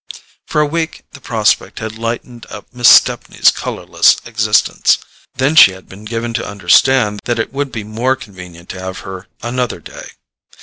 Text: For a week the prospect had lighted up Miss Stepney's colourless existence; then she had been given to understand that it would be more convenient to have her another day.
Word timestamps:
For 0.47 0.61
a 0.61 0.65
week 0.65 1.05
the 1.11 1.21
prospect 1.21 1.77
had 1.77 1.95
lighted 1.99 2.47
up 2.49 2.65
Miss 2.73 2.89
Stepney's 2.89 3.51
colourless 3.51 4.17
existence; 4.25 4.97
then 5.35 5.55
she 5.55 5.73
had 5.73 5.87
been 5.87 6.05
given 6.05 6.33
to 6.33 6.43
understand 6.43 7.19
that 7.25 7.37
it 7.37 7.53
would 7.53 7.71
be 7.71 7.83
more 7.83 8.15
convenient 8.15 8.69
to 8.69 8.79
have 8.81 9.01
her 9.05 9.27
another 9.43 9.79
day. 9.79 10.09